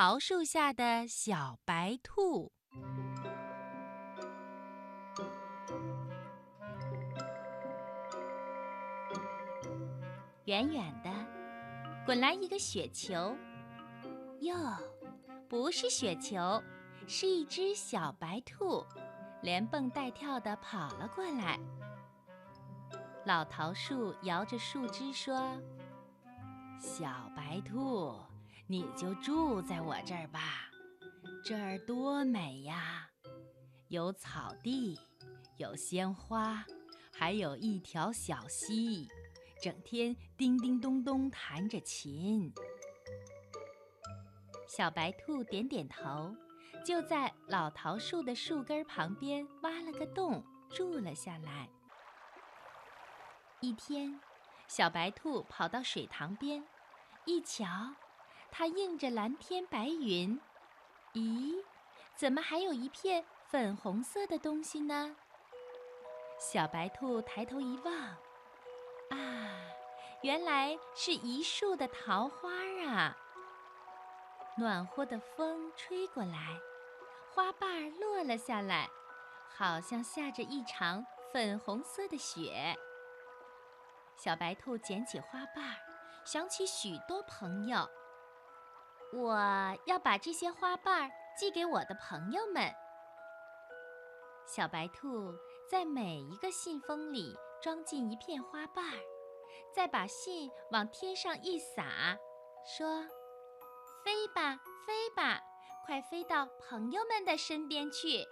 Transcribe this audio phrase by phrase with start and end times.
[0.00, 2.52] 桃树下的小白兔。
[10.44, 11.10] 远远的，
[12.06, 13.36] 滚来一个雪球。
[14.42, 14.54] 哟，
[15.48, 16.62] 不是雪球，
[17.08, 18.86] 是一只小白兔，
[19.42, 21.58] 连蹦带跳的跑了过来。
[23.24, 25.60] 老桃树摇着树枝说
[26.78, 28.16] ：“小白兔，
[28.70, 30.70] 你就住在我这儿吧，
[31.42, 33.08] 这儿多美呀！
[33.88, 35.00] 有草地，
[35.56, 36.62] 有鲜花，
[37.10, 39.08] 还有一条小溪，
[39.62, 42.52] 整天叮叮咚咚弹着琴。”
[44.68, 46.36] 小白兔点点头，
[46.84, 51.70] 就在老桃树的树根旁边挖了个洞，住了下来。
[53.60, 54.20] 一天，
[54.66, 56.62] 小白兔跑到水塘边，
[57.24, 57.66] 一瞧，
[58.50, 60.40] 它映着蓝天白云。
[61.14, 61.64] 咦，
[62.14, 65.16] 怎么还有一片粉红色的东西呢？
[66.38, 67.94] 小白兔抬头一望，
[69.10, 69.50] 啊，
[70.22, 72.50] 原来是一树的桃花
[72.86, 73.16] 啊！
[74.56, 76.60] 暖和的风吹过来，
[77.32, 78.88] 花瓣落了下来，
[79.56, 82.76] 好像下着一场粉红色的雪。
[84.16, 85.76] 小白兔捡起花瓣，
[86.24, 87.88] 想起许多朋友。
[89.12, 89.34] 我
[89.86, 92.72] 要把这些花瓣寄给我的朋友们。
[94.46, 95.34] 小白兔
[95.70, 98.84] 在每一个信封里装进一片花瓣，
[99.74, 102.16] 再把信往天上一撒，
[102.64, 103.02] 说
[104.04, 105.40] ：“飞吧，飞吧，
[105.84, 108.24] 快飞到朋友们的身边去。”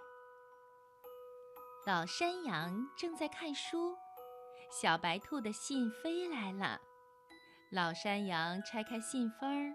[1.85, 3.97] 老山羊正在看书。
[4.69, 6.81] 小白兔的信飞来了，
[7.71, 9.73] 老山羊拆开信封儿，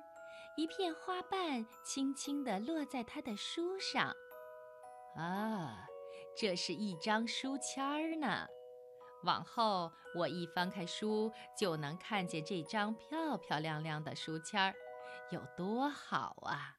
[0.56, 4.14] 一片花瓣轻轻地落在他的书上。
[5.17, 5.86] 啊，
[6.36, 8.47] 这是一张书签儿呢！
[9.25, 14.74] 往后我一翻开书，就能看见这张漂漂亮亮的书签儿，
[15.30, 16.79] 有多好啊！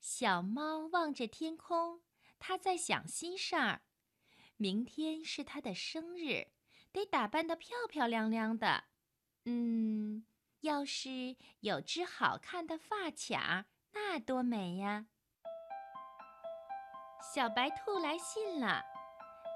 [0.00, 2.02] 小猫望着天空，
[2.38, 3.82] 它在想心事儿。
[4.56, 6.48] 明天是它的生日。
[6.92, 8.84] 得打扮得漂漂亮亮的，
[9.46, 10.24] 嗯，
[10.64, 15.04] 要是有只好看的发卡，那多美呀！
[17.34, 18.82] 小白兔来信了，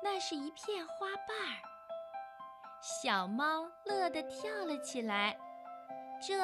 [0.04, 1.56] 那是一片花瓣儿。
[2.82, 5.34] 小猫乐得跳了起来，
[6.20, 6.36] 这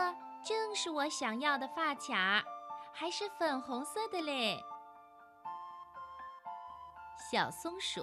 [0.42, 2.42] 正是我想要的发卡，
[2.90, 4.58] 还是粉红色的嘞！
[7.30, 8.02] 小松鼠。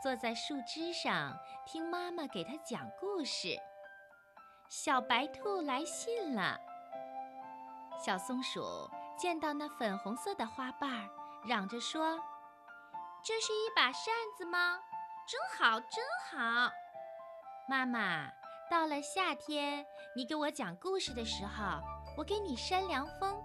[0.00, 1.36] 坐在树枝上
[1.66, 3.58] 听妈妈给它讲故事。
[4.68, 6.58] 小白兔来信了。
[7.98, 8.62] 小松鼠
[9.16, 11.08] 见到那粉红色的花瓣儿，
[11.46, 12.18] 嚷着说
[13.24, 14.78] ：“这是一把扇子吗？
[15.26, 16.70] 真好，真好！”
[17.68, 18.30] 妈妈，
[18.70, 19.84] 到了夏天，
[20.14, 21.80] 你给我讲故事的时候，
[22.16, 23.42] 我给你扇凉风。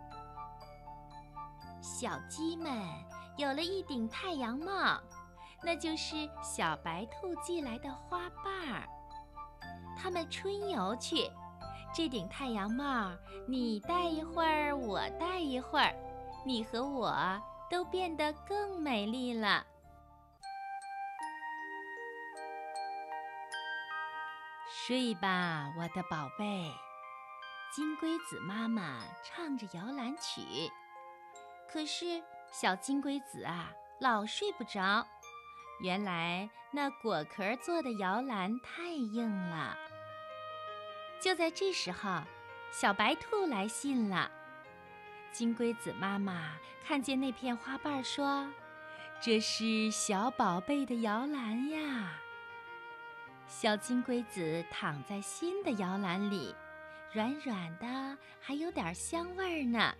[1.81, 2.81] 小鸡们
[3.38, 5.01] 有了一顶太阳帽。
[5.66, 8.85] 那就是小白兔寄来的花瓣儿。
[9.96, 11.30] 他们春游去，
[11.94, 13.12] 这顶太阳帽，
[13.48, 15.96] 你戴一会儿，我戴一会儿，
[16.46, 19.66] 你和我都变得更美丽了。
[24.70, 26.72] 睡吧，我的宝贝。
[27.72, 30.72] 金龟子妈妈唱着摇篮曲，
[31.72, 32.22] 可是
[32.52, 35.08] 小金龟子啊，老睡不着。
[35.84, 39.78] 原来那果壳做的摇篮太硬了。
[41.20, 42.22] 就在这时候，
[42.72, 44.32] 小白兔来信了。
[45.34, 46.54] 金龟子妈妈
[46.88, 48.50] 看见那片花瓣，说
[49.20, 52.14] ：“这是小宝贝的摇篮呀。”
[53.46, 56.56] 小金龟子躺在新的摇篮里，
[57.12, 59.94] 软软的，还有点香味儿呢。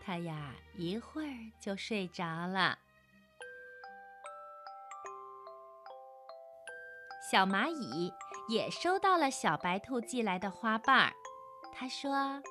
[0.00, 2.78] 它呀，一会儿就睡着了。
[7.20, 8.12] 小蚂蚁
[8.48, 11.12] 也收到了小白兔寄来的花瓣儿，
[11.74, 12.42] 他说：“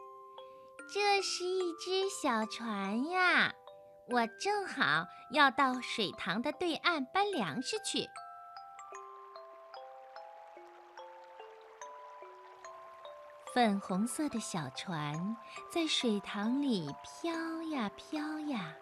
[0.93, 3.53] 这是一只小船呀，
[4.09, 8.07] 我正好要到水塘的对岸搬粮食去。”
[13.55, 15.35] 粉红色的小船
[15.71, 17.33] 在水塘里飘
[17.71, 18.75] 呀飘呀，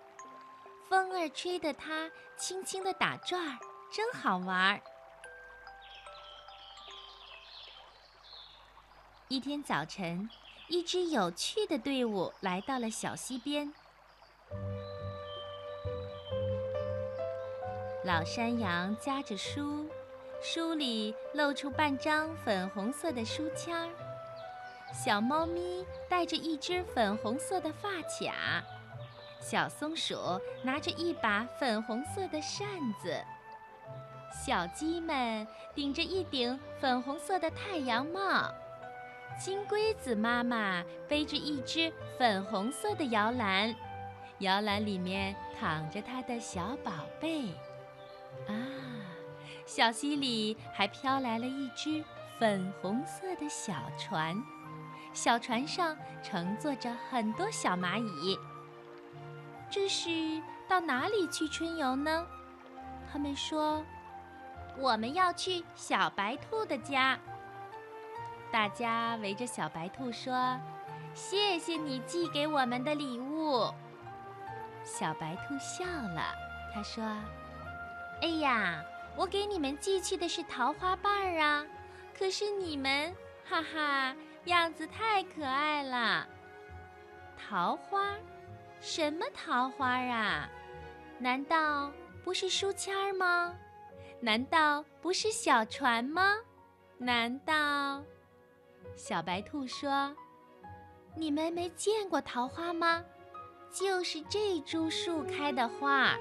[0.90, 3.58] 风儿吹得它轻轻的打转儿，
[3.90, 4.82] 真好玩儿。
[9.28, 10.30] 一天早晨，
[10.68, 13.74] 一支有趣的队伍来到了小溪边。
[18.04, 19.90] 老山羊夹着书，
[20.44, 23.90] 书里露出半张粉红色的书签儿。
[24.94, 28.64] 小猫咪戴着一只粉红色的发卡，
[29.42, 32.68] 小松鼠拿着一把粉红色的扇
[33.02, 33.20] 子，
[34.46, 38.54] 小鸡们顶着一顶粉红色的太阳帽，
[39.38, 43.76] 金龟子妈妈背着一只粉红色的摇篮，
[44.40, 47.50] 摇篮里面躺着它的小宝贝。
[48.48, 48.56] 啊，
[49.66, 52.04] 小溪里还飘来了一只
[52.40, 54.36] 粉红色的小船。
[55.14, 58.38] 小船上乘坐着很多小蚂蚁。
[59.70, 60.10] 这是
[60.68, 62.26] 到哪里去春游呢？
[63.12, 63.84] 他们说
[64.80, 67.20] ：“我们要去小白兔的家。”
[68.56, 70.58] 大家围着小白兔说
[71.14, 73.70] ：“谢谢你寄给我们的礼物。”
[74.82, 76.34] 小白兔笑了，
[76.74, 77.04] 他说
[78.24, 78.82] ：“哎呀，
[79.18, 81.66] 我给你们寄去的是桃花瓣儿啊，
[82.18, 83.14] 可是你们，
[83.44, 84.16] 哈哈。”
[84.46, 86.26] 样子太可爱了，
[87.36, 88.14] 桃花，
[88.80, 90.50] 什么桃花啊？
[91.20, 91.92] 难道
[92.24, 93.54] 不是书签儿吗？
[94.22, 96.38] 难道不是小船吗？
[96.98, 98.02] 难道？
[98.96, 100.16] 小白兔说
[101.16, 103.04] ：“你们没见过桃花吗？
[103.70, 106.16] 就是这株树开的花，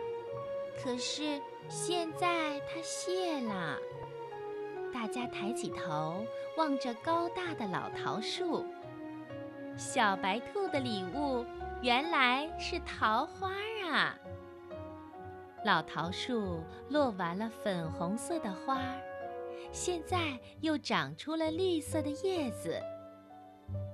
[0.83, 3.79] 可是现在它谢了。”
[4.93, 6.25] 大家抬起头，
[6.57, 8.65] 望着高大的老桃树。
[9.77, 11.45] 小白兔的礼物
[11.81, 13.51] 原来是桃花
[13.89, 14.19] 啊！
[15.65, 18.81] 老桃树落完了粉红色的花，
[19.73, 22.81] 现在又长出了绿色的叶子。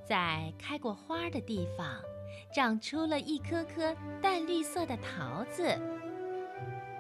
[0.05, 1.87] 在开过花的地方，
[2.53, 5.79] 长出了一颗颗淡绿色的桃子。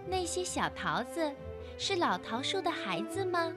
[0.06, 1.31] 那些小桃子
[1.78, 3.52] 是老桃树的孩子吗？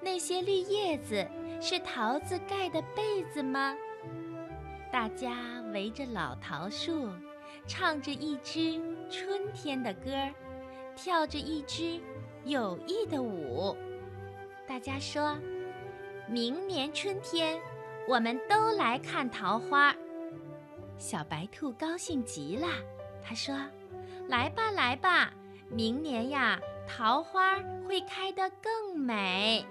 [0.00, 1.26] 那些绿叶子
[1.60, 3.74] 是桃子盖的被子吗？
[4.92, 7.08] 大家围着老桃树，
[7.66, 8.80] 唱着一支
[9.10, 10.10] 春天的歌，
[10.96, 12.00] 跳着一支
[12.44, 13.76] 有意的舞。
[14.78, 15.36] 大家说
[16.30, 17.60] ：“明年春天，
[18.06, 19.92] 我们都来看桃花。”
[20.98, 22.68] 小白兔高兴极了，
[23.20, 23.56] 它说
[24.30, 25.32] ：“来吧，来吧，
[25.68, 27.58] 明年呀，桃花
[27.88, 29.66] 会开得更美。”